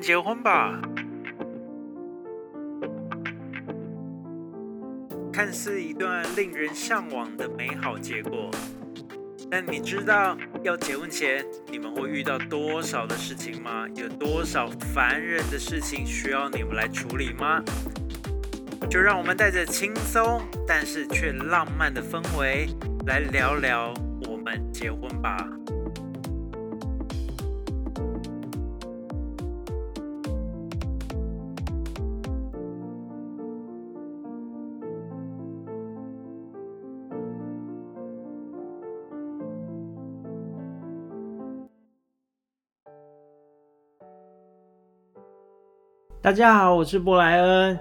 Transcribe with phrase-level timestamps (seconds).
[0.00, 0.80] 结婚吧。
[5.32, 8.50] 看似一段令人向往的美好结果，
[9.50, 13.86] 但你知道要结婚前你们会遇到多少的事情吗？
[13.94, 17.62] 有多少烦人的事情需要你们来处理吗？
[18.90, 22.68] 就让我们带着轻松但是却浪漫的氛围
[23.06, 23.94] 来聊聊
[24.28, 25.59] 我们结婚吧。
[46.22, 47.78] 大家好，我是布莱恩。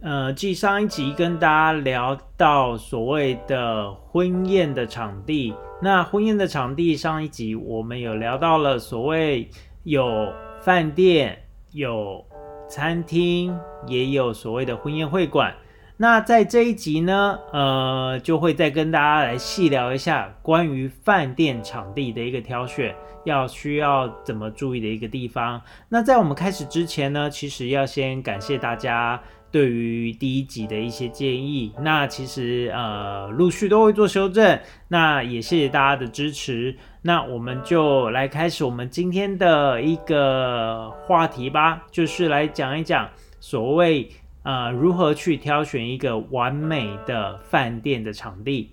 [0.00, 9.50] 呃，继上一集跟大家聊到所谓的婚宴的场地，那婚宴的场地上一集我们有聊到了所谓
[9.82, 11.38] 有饭店、
[11.72, 12.24] 有
[12.70, 13.54] 餐厅，
[13.86, 15.54] 也有所谓的婚宴会馆。
[15.98, 22.94] 那在这一集呢，呃，就会再跟大家来细聊一下关于饭店场地的一个挑选，
[23.24, 25.58] 要需要怎么注意的一个地方。
[25.88, 29.18] 那在我们开始之前呢，其实要先感谢大家
[29.50, 31.72] 对于第一集的一些建议。
[31.80, 34.60] 那其实呃，陆续都会做修正。
[34.88, 36.76] 那也谢谢大家的支持。
[37.00, 43.08] 那我们就来开始我们今天的一个话题吧，就是来讲一讲
[43.40, 44.10] 所谓。
[44.46, 48.70] 呃，如何去挑选一个完美的饭店的场地？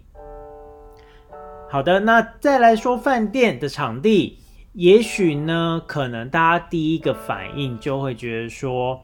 [1.68, 4.38] 好的，那再来说饭店的场地，
[4.74, 9.02] 也许呢，可能大家第一个反应就会觉得说，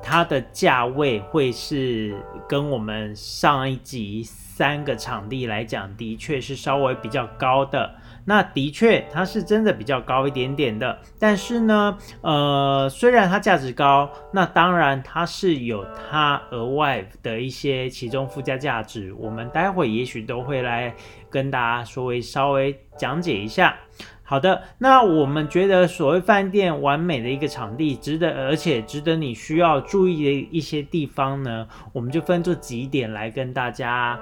[0.00, 2.14] 它的价位会是
[2.48, 7.92] 跟我们上一集三个场地来讲，的确是稍微比较高的。
[8.24, 20.94] 那的确，它是真的比较高一点点的，但是呢，呃，虽然它价值高，那当然它是有它额外的一些其中附加价值，我们待会也许都会来
[21.28, 23.76] 跟大家稍微稍微讲解一下。
[24.24, 34.18] 好的，那我们觉得所谓饭店完美的一个场地，值得而且值得你需要注意的一些地方呢，我们就分作几点来跟大家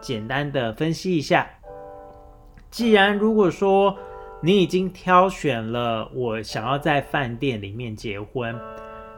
[0.00, 1.46] 简单的分析一下。
[2.70, 3.96] 既然如果说
[4.42, 8.58] 你已经挑选了我想要在饭店里面结婚，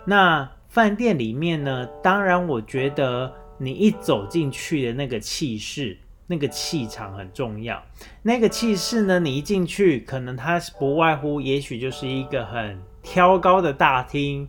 [0.04, 5.96] 那饭店里面呢，当然我觉得你一走进去的那个气势、
[6.26, 7.80] 那个气场很重要。
[8.22, 14.48] 那个气势呢，你一进去，可能它不外乎，也许就是一个很挑高的大厅。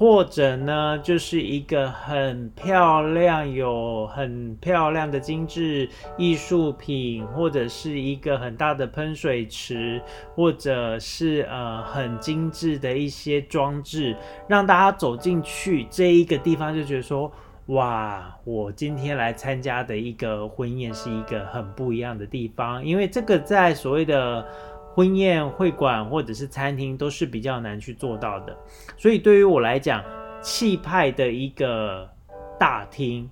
[0.00, 10.00] 或者呢，就是一个很漂亮、有很漂亮的精致艺术品，或者是一个很大的喷水池，
[10.34, 14.16] 或者是呃很精致的一些装置，
[14.48, 17.30] 让大家走进去这一个地方就觉得说，
[17.66, 24.46] 哇，我今天来参加的一个婚宴是一个很不一样的地方，因为这个在所谓的。
[24.92, 28.56] 婚宴会馆或者是餐厅都是比较难去做到的，
[28.96, 30.04] 所以对于我来讲，
[30.42, 32.08] 气派的一个
[32.58, 33.30] 大厅，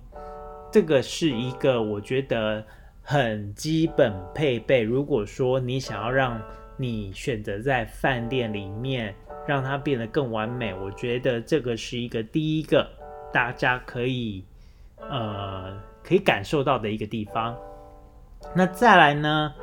[0.71, 2.63] 这个是一个我觉得
[3.03, 4.81] 很基本配备。
[4.81, 6.41] 如果说你想要让
[6.77, 9.13] 你选择在饭店里面
[9.45, 12.87] 让它变得更完美，我觉得这个是一个第一个
[13.33, 14.45] 大家可以
[15.09, 17.53] 呃可以感受到的一个地方。
[18.55, 19.53] 那再来呢，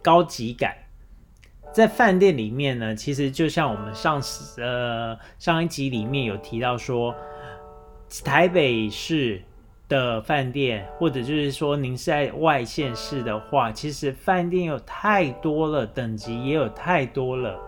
[0.00, 0.72] 高级感。
[1.80, 7.14] 在饭店里面呢，其实就像我们上次呃上一集里面有提到说，
[8.22, 9.40] 台北市
[9.88, 17.58] 的饭店，或者就是说您是在外县市的话，其实饭店有太多了，等级也有太多了。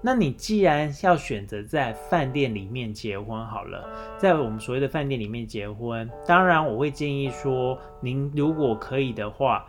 [0.00, 3.86] 那你既然要选择在饭店里面结婚好了，
[4.16, 9.66] 在我们所谓的饭店里面结婚，当然我会建议说，您如果可以的话。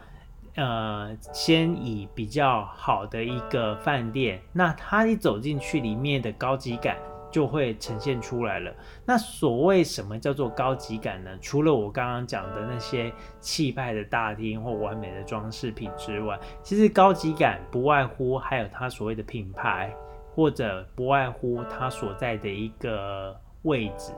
[0.56, 6.98] 呃，先以比较好的一个饭店，那它一走进去，里面的高级感
[7.32, 8.74] 就会呈现出来了。
[9.06, 11.30] 那所谓什么叫做高级感呢？
[11.40, 19.94] 除了我刚刚讲的那些气派的大厅或完美的装饰品之外，其实高级感不外乎还有它所谓的品牌，
[20.36, 24.12] 或者不外乎它所在的一个位置。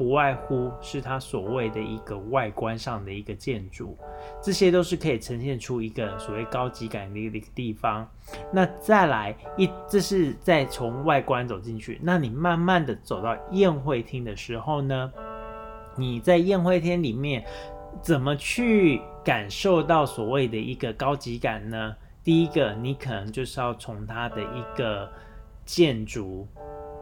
[0.00, 3.98] 不外乎是它所谓的一个外观上的一个建筑，
[4.42, 8.08] 这些都是可以呈现出一个所谓高级感的一个地方。
[8.50, 15.12] 那再来一，这是在从外观走进去，那你慢慢的走到宴会厅的时候呢，
[15.98, 17.44] 你在宴会厅里面
[18.00, 21.94] 怎么去感受到所谓的一个高级感呢？
[22.24, 25.06] 第一个，你可能就是要从它的一个
[25.66, 26.48] 建筑。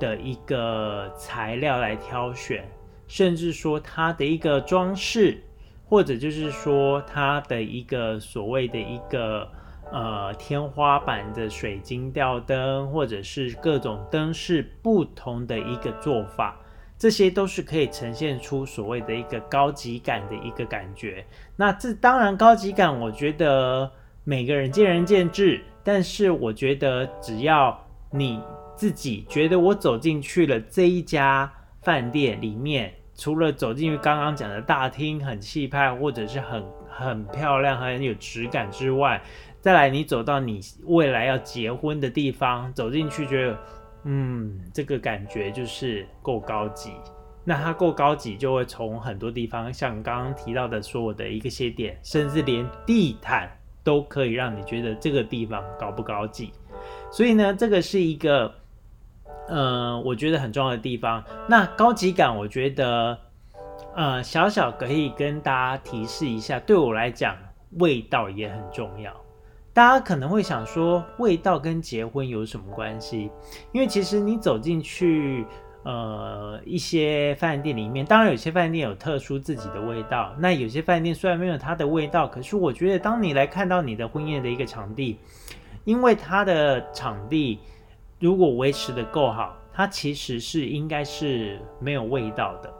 [0.00, 2.64] 的一个材料来挑选，
[3.08, 5.42] 甚至说它的一个装饰，
[5.84, 9.50] 或者就是说它的一个所谓的一个
[9.90, 16.56] 呃天花板的水晶吊灯，或者是各种灯饰不同的一个做法，
[16.96, 21.26] 这些都是可以呈现出所谓的一个高级感的一个感觉。
[21.56, 23.90] 那这当然高级感，我觉得
[24.22, 28.40] 每个人见仁见智，但是我觉得只要你。
[28.78, 31.52] 自己觉得我走进去了这一家
[31.82, 39.20] 饭店里面，除了走进去刚刚讲的大厅很气派，或者是很很漂亮、很有质感之外，
[39.60, 43.58] 再来你走到你未来要结婚的地方，走进去觉得，
[44.04, 46.92] 嗯，这个感觉就是够高级。
[47.44, 53.50] 那它够高级，就会从很多地方，像刚刚提到的所有的一个些点，甚至连地毯
[53.82, 56.52] 都可以让你觉得这个地方高不高级。
[57.10, 58.54] 所以呢，这个是一个。
[59.48, 63.18] 呃，我觉得很重要的地方，那高级感，我觉得，
[63.96, 67.34] 呃，小小可以跟大家提示一下，对我来讲，
[67.78, 69.10] 味道也很重要。
[69.72, 73.30] 大家可能会想说，味道跟结婚有什么关系？
[73.72, 75.46] 因为其实你走进去，
[75.82, 85.18] 呃，一些饭店里面，当然有些饭店有特殊自己的味道，那有些饭店虽然没有它的味道，可是我觉得，当你来看到你的婚宴的一个场地，
[85.84, 87.60] 因为它的场地。
[88.20, 92.74] 如果维持的够好，它其实是应该是没有味道的，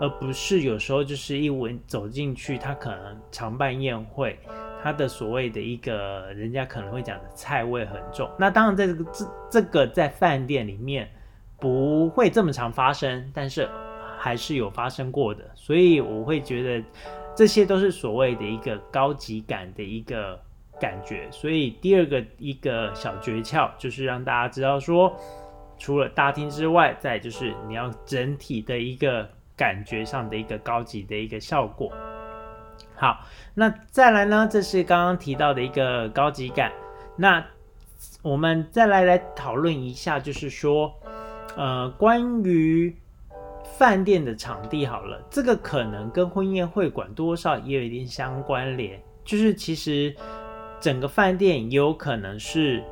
[0.00, 4.38] 而不是有时候就是一闻走进去，它可能常办宴会，
[4.82, 8.26] 它的所谓的一个人家可能会讲的菜味很重。
[8.38, 11.10] 那当然，在这个这这个在饭店里面
[11.58, 13.68] 不会这么常发生，但是
[14.16, 16.84] 还是有发生过的，所以我会觉得
[17.36, 20.40] 这些都是所谓的一个高级感的一个。
[20.80, 25.14] 感觉，所以第二个一个小诀窍就是让大家知道说，
[25.78, 31.92] 除了大厅之外，再就是你要整体的一个感觉上的一个高级的一个效果。
[32.96, 33.20] 好，
[33.54, 36.72] 那再来呢，这是刚刚提到的一个高级感。
[37.14, 37.44] 那
[38.22, 40.92] 我们再来来讨论一下，就是说，
[41.56, 42.96] 呃，关于
[43.76, 50.16] 饭店的场地好了，这个可能跟婚宴会馆多少也有一点相关联，就是其实。
[50.80, 52.82] 整个饭店也有可能是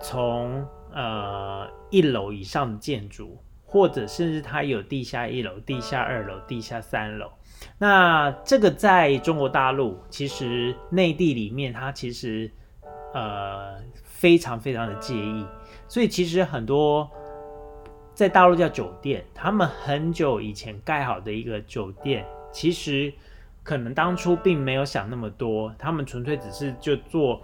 [0.00, 3.36] 从呃一楼以上的建筑，
[3.66, 7.28] 或者甚至它有地下一楼、地下二楼、地下三楼。
[7.76, 12.48] 那这个在中国大陆，其实内地里面它其实
[13.12, 13.74] 呃
[14.04, 15.44] 非常非常的介意，
[15.88, 17.10] 所以其实很多
[18.14, 23.12] 在大陆叫酒店，他们很久以前盖好的一个酒店，其实。
[23.68, 27.38] 可能当初并没有想那么多，他们纯粹只是就做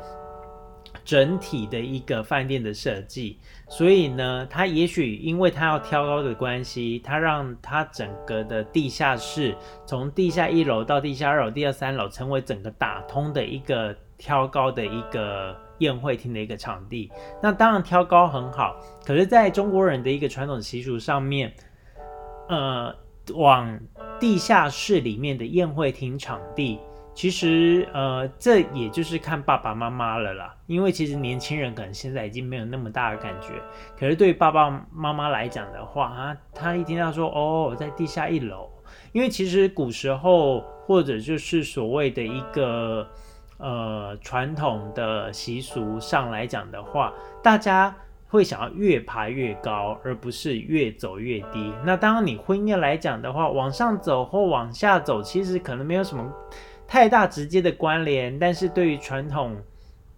[1.05, 3.39] 整体的一个饭店的设计，
[3.69, 9.55] 所以呢，他也许因为他要挑高的关系，他让他整个的地下室
[9.85, 17.13] 从地下一楼到地下二楼、地下三楼，成为整个打通的一个挑高的一个宴会厅的一个场地。
[17.43, 21.53] 那当然挑高很好，可是在中国人的一个传统习俗上面，
[22.49, 22.97] 呃。
[23.33, 23.81] 往
[24.21, 26.79] 地下室里面的宴会厅场地，
[27.15, 30.55] 其实呃，这也就是看爸爸妈妈了啦。
[30.67, 33.55] 因为其实年轻人可能现在已经没有那么大的感觉，
[33.99, 38.69] 可是对爸爸妈妈来讲的话啊，他一听到说哦，在地下一楼，
[39.13, 43.09] 因为其实古时候或者就是所谓的一个
[43.59, 47.95] 呃传统的习俗上来讲的话，大家。
[48.35, 51.73] 会想要越爬越高，而不是越走越低。
[51.85, 56.29] 那当然，你婚宴来讲的话，往上走或往下走，其实可能没有什么
[56.85, 58.37] 太大直接的关联。
[58.37, 59.57] 但是对于传统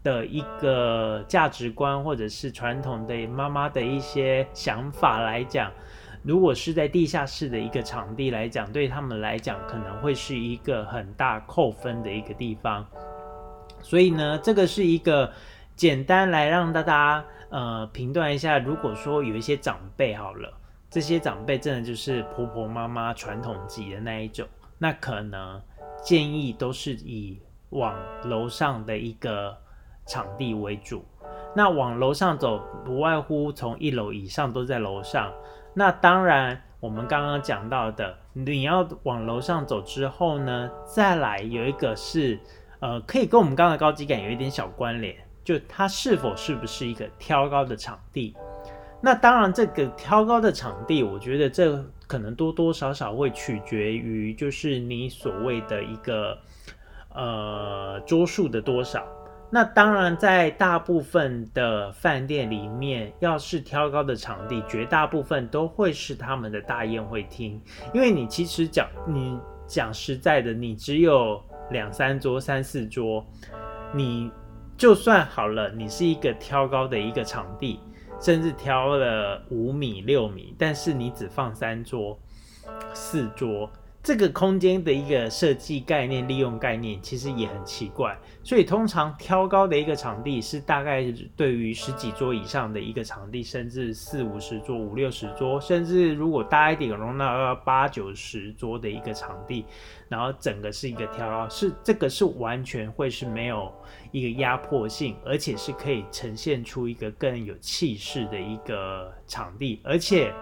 [0.02, 5.70] 的一个价值观，或者是传统的妈妈的一些想法来讲，
[6.22, 12.82] 如果是在地下室的一个场地来讲，对他们来讲可能会是一个很大扣分的一个地方。
[13.82, 15.30] 所以呢，这个是一个
[15.74, 17.22] 简单来让大家。
[17.48, 20.52] 呃，评断一下，如果说有一些长辈好了，
[20.90, 24.46] 这些长辈真的就是婆婆妈妈传统级的那一种，
[24.78, 25.62] 那可能
[26.02, 29.56] 建议都是以往楼上的一个
[30.06, 31.04] 场地为主。
[31.54, 35.32] 那往楼上走，不外乎从一楼以上都在楼上。
[35.72, 42.38] 那当然，我们刚刚讲到的，你要往楼上走之后呢，再来有一个是，
[42.80, 45.16] 呃，可以跟我们刚刚的高级感有一点小关联。
[45.46, 48.34] 就它是否是不是一个挑高的场地？
[49.00, 56.36] 那当然，这个挑高的场地，我觉得这可能多多少少会取决于，就是你所谓的一个
[57.14, 59.06] 呃桌数的多少。
[59.48, 67.62] 那当然，在大部分的饭店里面，要是挑高的场地，绝大部分都会是他们的大宴会厅，
[67.94, 69.38] 因为你其实讲你
[69.68, 73.24] 讲实在的，你只有两三桌、三四桌，
[73.94, 74.32] 你
[74.76, 77.80] 就算好了，你是一个挑高的一个场地，
[78.20, 82.18] 甚至挑了五米、六米，但是你只放三桌、
[82.92, 83.70] 四桌。
[84.06, 99.66] 这个空间的一个设计概念、利用概念其实也很奇怪，所以通常挑高的一个场地是大概对于十几桌以上的一个场地，甚至四五十桌、五六十桌，甚至如果大一点容纳到八九十桌的一个场地，
[100.08, 103.74] 然后整个是一个挑高，是这个是完全会是没有
[104.12, 110.32] 一个压迫性，而且是可以呈现出一个更有气势的一个场地，而且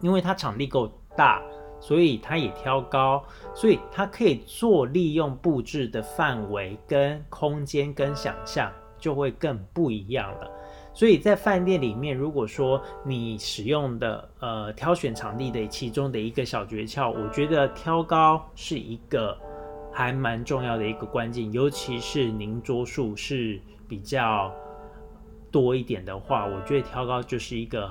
[0.00, 1.40] 因为它场地够大。
[1.82, 10.48] 所以它也挑高，所以它可以做利用布置的范围跟空间跟想象就会更不一样了。
[10.94, 19.36] 所以在饭店里面，如果说你使用的呃挑选场地的其中的一个小诀窍，我觉得挑高是一个
[19.92, 24.52] 还蛮重要的一个关键，尤其是您桌数是比较
[25.50, 27.90] 多一点的话，我觉得挑高就是一个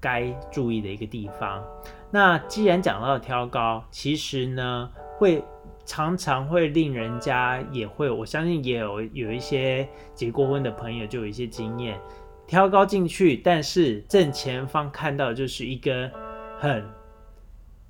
[0.00, 1.62] 该注意的一个地方。
[2.10, 5.44] 那既然讲到挑高，其实呢，会
[5.84, 12.00] 常常会令人家也会，我相信也有有一些结过婚的朋友就有一些经验，
[12.46, 16.10] 挑高进去，但是正前方看到就是一根
[16.58, 16.82] 很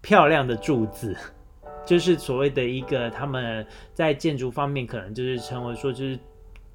[0.00, 1.16] 漂亮的柱子，
[1.86, 6.18] 就是所谓的一个他们在建筑方面可能就是成为说就是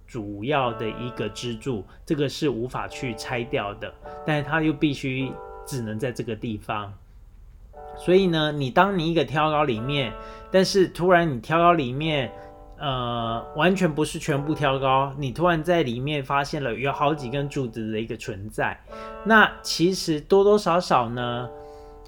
[0.07, 3.93] 主要的一个支柱，这个是无法去拆掉的，
[4.25, 5.29] 但是它又必须
[5.65, 6.93] 只能在这个地方。
[7.95, 10.13] 所以呢，你当你一个挑高里面，
[10.51, 12.31] 但是突然你挑高里面，
[12.77, 18.79] 呃，完全不是全部挑高，你突然在里面发现了有好几根柱子的一个存在，
[19.23, 21.49] 那其实多多少少呢，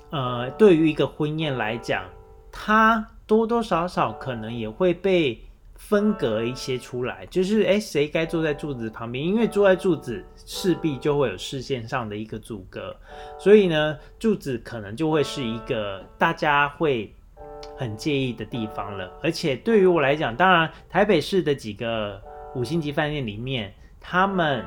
[0.09, 2.03] 呃，对于一个婚宴来讲，
[2.51, 5.41] 它多多少少可能也会被。
[5.87, 9.23] 分隔一些出来，就是哎，谁该坐在柱子旁边？
[9.23, 12.95] 因为坐在柱子势必就会有视线上的一个阻隔，
[13.37, 17.13] 所以呢，柱子可能就会是一个大家会
[17.77, 19.11] 很介意的地方了。
[19.21, 22.19] 而且对于我来讲，当然台北市的几个
[22.55, 24.65] 五星级饭店里面，他们。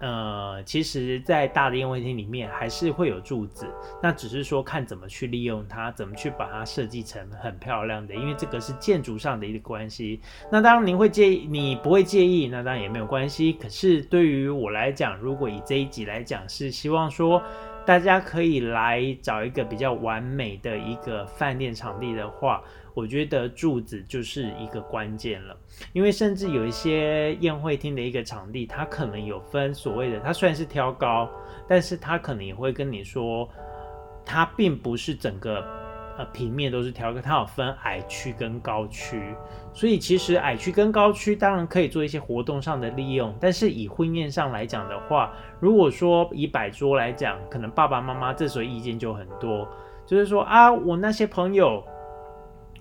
[0.00, 3.66] 呃，其实，在大的宴会厅里面还是会有柱子，
[4.02, 10.20] 那只是说看怎么去利用它，怎么去把它设计成很漂亮的，因为这个是建筑上的一个关系。
[10.50, 13.52] 那当然您会介意，你不会介意，那当然也没有关系。
[13.52, 17.42] 可是对于我来讲，如果以这一集来讲，是希望说。
[17.86, 22.62] 大家可以来找一个比较完美的一个饭店场地的话，
[22.94, 25.56] 我觉得柱子就是一个关键了。
[25.92, 31.28] 因为甚至有一些宴会厅的一个场地，它可能有分所谓的，它虽然是挑高，
[31.68, 33.48] 但是它可能也会跟你说，
[34.24, 35.64] 它并不是整个
[36.18, 36.24] 呃。
[36.32, 39.34] 平面都是挑高，它有分矮区跟高区，
[39.72, 49.66] 所以其实矮区跟高区当然可以做一些活动上的利用，但是以婚宴上来讲的话，如果说以摆桌来讲，可能爸爸妈妈这时候意见就很多，
[50.06, 51.82] 就是说啊，我那些朋友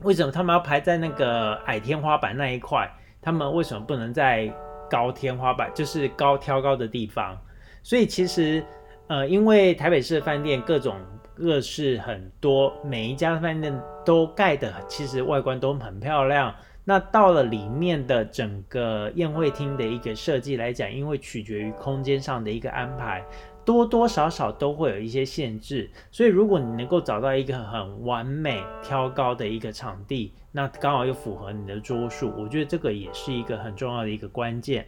[0.03, 2.89] 为什么他们要排在那个矮天花板那一块？
[3.21, 4.51] 他们为什么不能在
[4.89, 7.37] 高天花板，就是高挑高的地方？
[7.83, 8.63] 所以其实
[9.07, 10.95] 呃，因为台北市的饭店各种。
[11.41, 13.73] 各式很多，每一家饭店
[14.05, 16.53] 都盖的，其实外观都很漂亮。
[16.83, 23.23] 那到了里面的整个宴会厅的一个设计来讲，因为取决于空间上的一个安排，
[23.69, 25.87] 多多少少都会有一些限制。
[26.09, 34.87] 所以如果你能够找到一个很完美挑高的一个场地，那刚好又符合你的桌数，我觉得这个也是一个很重要的一个关键。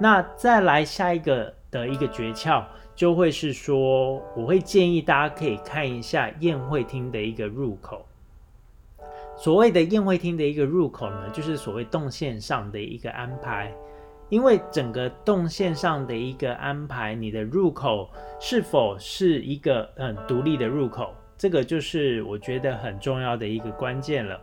[0.00, 2.64] 那再来下一个的一个诀窍。
[2.96, 8.06] 就会是说，我会建议大家可以看一下宴会厅的一个入口。
[9.36, 13.74] 所谓的宴会厅的一个入口呢，就是所谓动线上的一个安排。
[14.28, 24.40] 因为整个动线上的一个安排，你的入口是否是一个很独立的入口，这个就是我觉得很重要的一个关键了。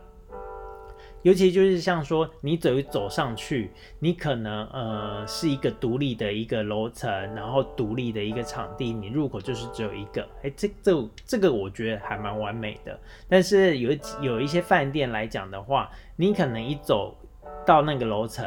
[1.22, 3.70] 尤其就是像说，你走走上去，
[4.00, 12.98] 你可能呃是一个独立的一个楼层，然后独立的一个场地，你入口就是只有一个，哎，这这这个我觉得还蛮完美的。
[13.28, 17.16] 但是有有一些饭店来讲的话，你可能一走
[17.64, 18.44] 到那个楼层，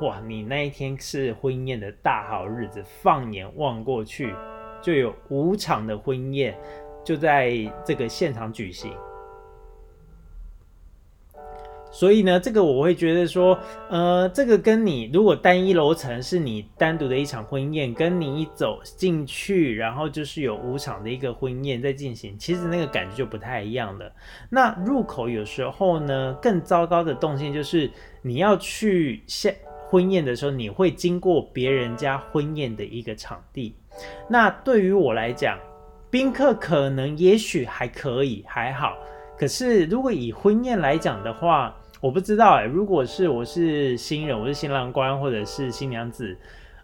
[0.00, 4.32] 哇，你那一天是婚宴的大好日子，放眼望过去，
[4.80, 6.56] 就有五场的婚宴
[7.04, 7.52] 就在
[7.84, 8.92] 这个现场举行。
[11.90, 24.12] 所以呢，这个我会觉得说，呃，这个跟你如果单一楼层是你单独的一场婚宴，跟你一走进去，然后就是有五场的一个婚宴在进行，其实那个感觉就不太一样了。
[24.50, 27.90] 那入口有时候呢，更糟糕的动线就是
[28.22, 29.50] 你要去下
[29.90, 33.74] 婚宴的时候，你会经过别人家婚宴的一个场地。
[34.28, 35.58] 那对于我来讲，
[36.10, 38.96] 宾客可能也许还可以还好。
[39.38, 42.64] 可是，如果以婚宴来讲的话，我不知道哎。
[42.64, 46.36] 如果是我是新人，我是新郎官或者是新娘子，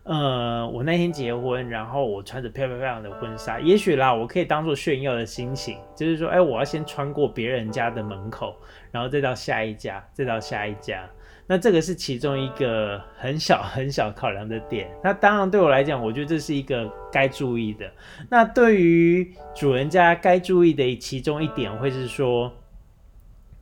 [0.04, 8.56] 呃，我那天结婚，然后我穿着漂漂亮的婚纱，也许啦，我可以当做炫耀的心情，就是说，哎，我要先穿过别人家的门口，
[8.90, 11.08] 然后再到下一家，再到下一家。
[11.46, 14.90] 那这个是其中一个很小很小考量的点。
[15.02, 17.90] 那当然对我来讲，我觉得这是一个该注意的。
[18.30, 22.50] 那对于主人家该注意的其中一点，会是说，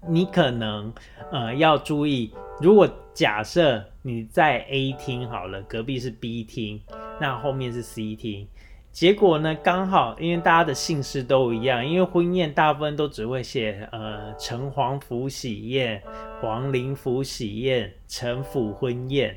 [0.09, 0.93] 你可能
[1.31, 6.81] 呃要注意，如果假设你在 A 厅好了，隔壁是 B 厅，
[7.21, 8.47] 那后面是 C 厅。
[8.93, 9.55] 结果呢？
[9.65, 16.03] 刚好因为大家的姓氏都一样，因为婚宴大部分都只会写呃城隍府喜宴、
[16.41, 19.35] 皇陵府喜宴、城府婚宴。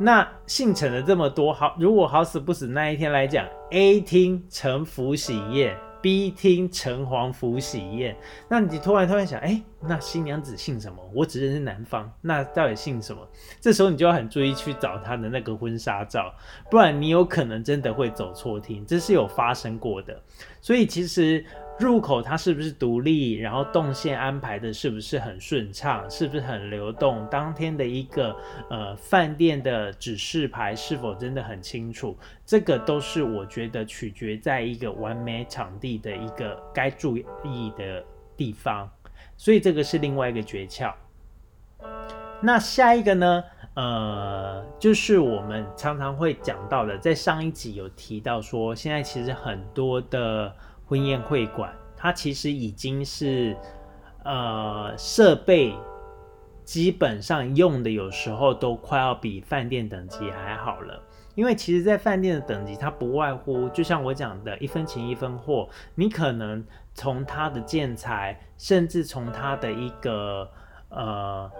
[0.00, 5.76] 那姓陈的这么多，好，如果好死不死那一天来讲，A 厅城府喜宴。
[6.00, 8.16] B 厅城隍府喜宴，
[8.48, 10.98] 那你突然突然想，哎，那新娘子姓什么？
[11.14, 13.26] 我只认识男方，那到底姓什么？
[13.60, 16.34] 这时候你就要很注意去找她的那个婚纱照，
[16.70, 20.20] 不然你有可能真的会走错厅，这是有发生过的。
[20.60, 21.44] 所以其实。
[21.78, 23.34] 入口它是不是独立？
[23.34, 26.10] 然后动线安排的是不是很顺畅？
[26.10, 27.24] 是不是很流动？
[27.30, 28.34] 当天的一个
[28.68, 32.18] 呃饭店的指示牌是否真的很清楚？
[32.44, 38.04] 这个都是我觉得取决在一个完美场地的一个该注意的
[38.36, 38.90] 地方。
[39.36, 40.92] 所以这个是另外一个诀窍。
[42.40, 43.44] 那下一个呢？
[43.74, 50.52] 呃，就是我们常常会讲到的，在上一集有提到说，现在其实很多的。
[50.88, 53.54] 婚宴会馆，它其实已经是，
[54.24, 55.74] 呃，设备
[56.64, 61.02] 基本上用的有时候都快要比饭店等级还好了。
[61.34, 65.68] 因为其实，在饭店的等级，它不外乎就像我讲的，一分钱一分货。
[65.94, 70.50] 你可能从它的建材，甚至从它的一个
[70.88, 71.50] 呃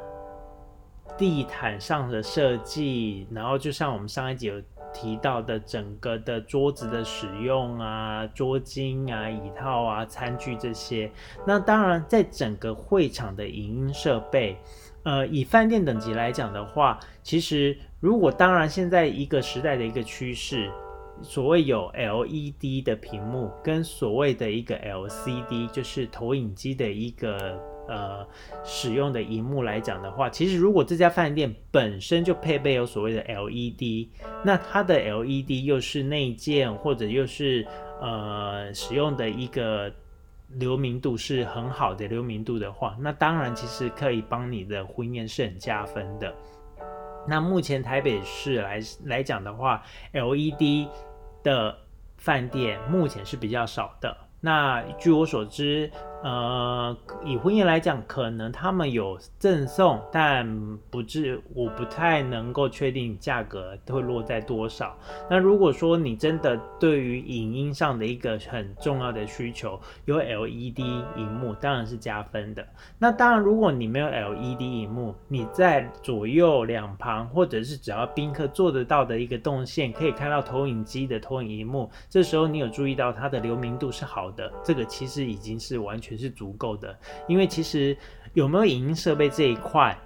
[1.17, 4.61] 地毯上的设计，然后就像我们上一集有。
[4.93, 11.11] 提到的整个的桌子的使用啊，桌巾啊，椅套啊，餐具这些，
[11.47, 14.57] 那当然在整个会场的影音设备，
[15.03, 20.71] 呃，以饭店等级来讲的话，其实如果当然现在一个时代的一个趋势，
[21.23, 27.61] 所谓有 LED 的屏幕跟所谓的一个 LCD，就是投影机的一个。
[27.89, 28.27] 呃，
[28.65, 34.09] 使用的荧幕来讲的话，其实如果这家饭店本身就配备有所谓的 LED，
[34.45, 37.67] 那它的 LED 又是内建或者又是
[37.99, 39.91] 呃使用的一个
[40.51, 46.35] 流明度是很好的流明度的话，那当然其实可以帮你的婚宴是很加分的。
[47.27, 50.89] 那目前台北市来来讲的话，LED
[51.43, 51.75] 的
[52.19, 54.15] 饭店目前是比较少的。
[54.41, 55.91] 那据我所知。
[56.21, 64.99] 呃，以婚宴来讲，可能他们有赠送，但不至，我不太能够确定价格会落在多少。
[65.31, 70.81] 那如果说你真的对于影音上的一个很重要的需求，有 LED
[71.15, 72.67] 荧幕当然是加分的。
[72.99, 86.08] 那当然，如果你没有 LED 荧幕，你在左右两旁，或者是只要宾客做得到的一个动线，可以看到投影机的投影荧幕，这时候你有注意到它的流明度是好的，这个其实已经是完全。
[86.09, 87.95] 全是足够的，因为其实
[88.33, 89.97] 有没有影音设备这一块，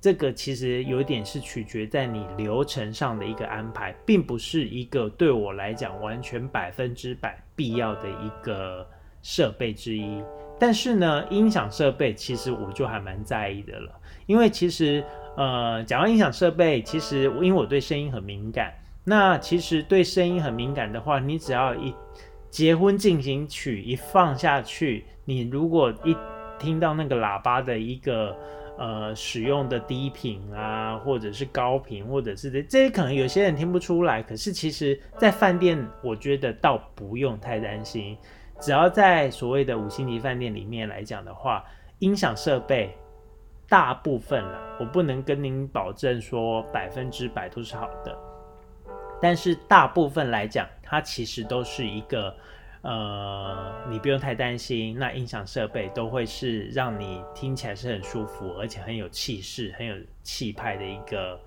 [0.00, 8.86] 这个其实有一点是取决在你流程上的一个安排，并不是一个对我来讲完全百分之百必要的一个
[9.22, 10.22] 设备之一。
[10.60, 13.92] 但是呢，音响设备其实我就还蛮在意的了，
[14.26, 15.04] 因为其实
[15.36, 18.72] 呃，讲到音响设备，其实因为我对声音很敏感，
[19.04, 21.94] 那其实对声音很敏感的话，你只要一
[22.50, 25.04] 结婚进行曲一放下去。
[25.28, 26.16] 你如果一
[26.58, 28.34] 听到那个喇叭的一个
[28.78, 38.16] 呃使用的低频啊，或者是高频，或者是这这些可能有些人听不出来，可是其实，在饭店我觉得倒不用太担心，
[38.58, 41.62] 只要在所谓的五星级饭店里面来讲的话，
[41.98, 42.96] 音响设备
[43.68, 48.18] 大部分了，我不能跟您保证说百分之百都是好的，
[49.20, 52.34] 但是大部分来讲，它其实都是一个。
[52.82, 61.40] 呃，你不用太担心，那音响设备都会是让你听起来是很舒服，而且很有气势、很有气派的一个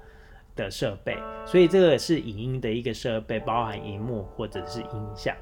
[0.57, 1.17] 的设备。
[1.45, 5.33] 所以这个是影音的一个设备，包含荧幕或者是音响。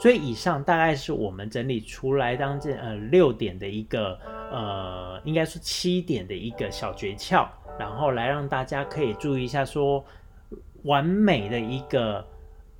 [0.00, 4.18] 所以以上大概是我们整理出来当这呃六点的一个
[4.50, 7.46] 呃，应该是七点的一个小诀窍，
[7.78, 10.04] 然后来让大家可以注意一下，说
[10.82, 12.26] 完美的一个。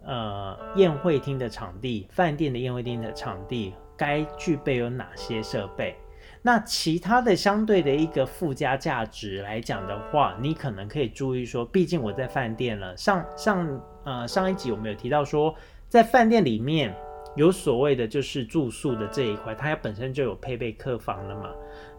[0.05, 5.97] 呃，宴会厅的场地，饭店的宴会厅的场地，该具备有哪些设备？
[6.43, 12.97] 那其他的相对的一个附加价值来讲的话，你可能可以注意说，毕竟我在饭店了。
[12.97, 15.55] 上上呃上一集我们有提到说，
[15.89, 16.95] 在饭店里面。
[17.37, 21.51] 有所谓的就是住宿的这一块，它本身就有配备客房了嘛。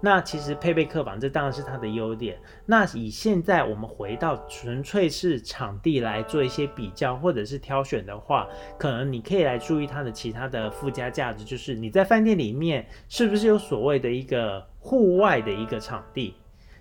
[0.02, 2.38] 那其实配备客房，这当然是它的优点。
[2.66, 16.36] 那以现在我们回到纯粹是场地来做一些比较或者是挑选的话，可能你可以来注意它的其他的附加价值，就是你在饭店里面是不是有所谓的一个户外的一个场地。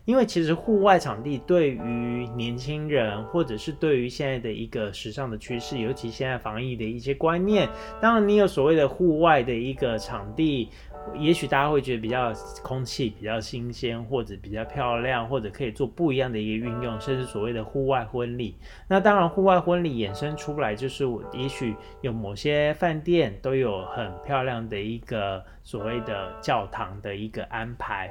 [0.06, 7.68] 因为其实户外场地对于年轻人，或者是对于现在的一个时尚的趋势，尤其现在防疫的一些观念，
[8.00, 10.68] 当然你有所谓的户外的一个场地，
[11.16, 12.32] 也许大家会觉得比较
[12.62, 18.56] 空气比较新鲜，或者比较漂亮，或者可以做不一样的一个运用，甚至所谓的户外婚礼。
[18.88, 28.10] 那当然，户外婚礼衍生出来就是，也许有某些饭店都有很漂亮的一个所谓的教堂的一个安排。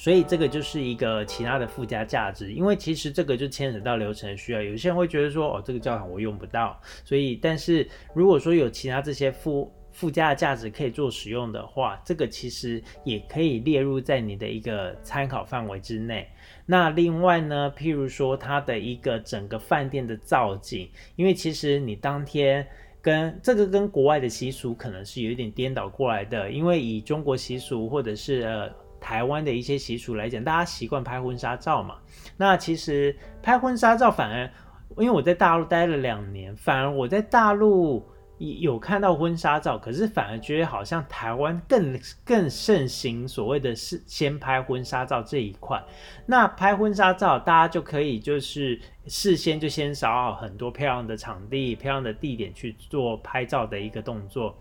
[0.00, 4.62] 所以这个就是一个其他的附加价值，因为其实这个就牵扯到流程需要。
[4.62, 16.26] 有些人会觉得说，哦，这个教堂我用不到，所以但是如果说有其他这些附附加的价值可以做使用的话，这个其实也可以列入在你的一个参考范围之内。
[16.64, 22.66] 那另外呢，譬如说它的一个整个饭店的造景，因为其实你当天
[23.02, 28.74] 跟这个跟国外的习俗可能是有一点颠倒过来的，因为以中国习俗或者是呃。
[29.00, 31.96] 台湾的一些习俗来讲，大家习惯拍婚纱照嘛。
[32.36, 34.50] 那其实拍婚纱照反而，
[34.98, 38.06] 因为我在大陆待了两年，反而我在大陆
[38.38, 45.82] 有看到婚纱照，可是反而觉得好像台湾更更盛行所谓的是先拍婚纱照这一块。
[46.24, 54.56] 那拍婚纱照，大家就可以就是事先就先找好很多漂亮的场地、漂亮的地点去做拍照的一个动作。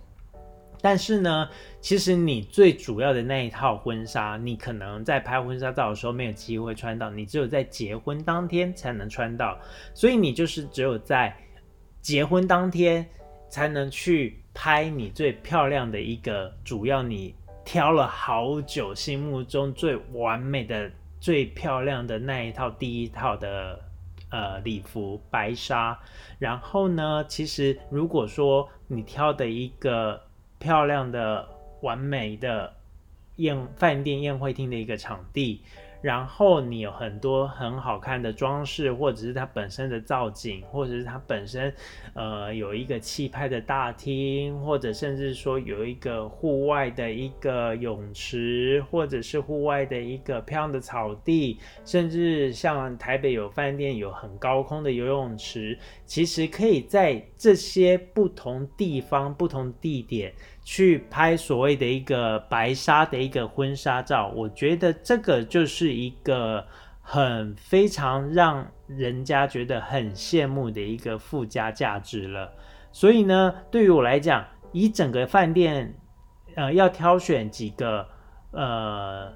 [0.82, 1.50] 但是呢，
[1.82, 9.58] 其实你最主要的那一套婚纱，你可能在拍婚纱照的时候没有机会穿到，你只有在结婚当天才能穿到，
[9.94, 11.36] 所以你就是只有在
[12.02, 13.06] 结婚当天
[13.50, 20.90] 才能去拍你最漂亮的一个主要，你挑了好久，心目中最完美的、
[21.20, 23.80] 最漂亮的那一套第一套的
[24.32, 26.00] 呃礼服白纱。
[26.38, 30.20] 然后呢，其实如果说你挑的一个
[30.60, 31.48] 漂亮的、
[31.82, 32.76] 完美的
[33.38, 35.64] 宴饭店宴会厅的一个场地。
[36.02, 41.74] 然后你有很多很好看的装饰，或者是它本身的造景，或者是它本身，
[42.14, 60.34] 呃，有一个气派的大厅，或者甚至说有一个户外的一个泳池，或者是户外的一个漂亮的草地，甚至像台北有饭店有很高空的游泳池，其实可以在这些不同地方、不同地点。
[60.72, 66.64] 去拍所谓的一个白纱的一个婚纱照，我觉得这个就是一个
[67.02, 72.54] 很非常让人家觉得很羡慕的一个附加价值了。
[72.92, 75.92] 所以呢，对于我来讲，以整个饭店，
[76.56, 78.08] 呃，要挑选几个，
[78.52, 79.34] 呃，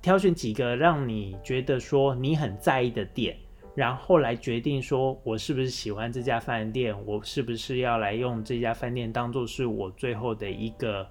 [0.00, 3.36] 挑选几个让你觉得说你很在意的点。
[3.74, 11.04] 然后来决定说，我是不是喜欢这家饭店，我是不是要来用这家饭店当做是我最后的一个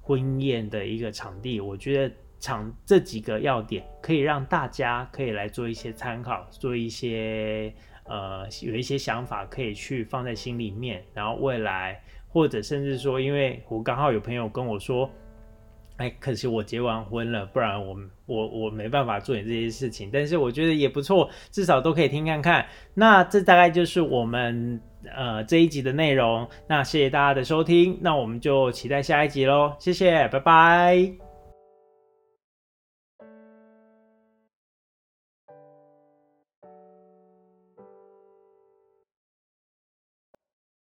[0.00, 1.60] 婚宴的一个场地？
[1.60, 7.72] 我觉得场这几个要点可以让大家可以来做一些参考，做一些
[8.04, 15.08] 呃有一些想法可以去放在心里面，然后未来或者甚至说，因为我刚好有朋友跟我说。
[15.98, 20.08] 哎，可惜我结完婚了，不然我我我没办法做你这些事情。
[20.12, 22.64] 但是我觉得也不错，至少都可以听看看。
[22.94, 24.80] 那这大概就是我们
[25.14, 26.48] 呃这一集的内容。
[26.66, 29.74] 那谢谢大家的收听，那我们就期待下一集喽。
[29.78, 31.27] 谢谢，拜拜。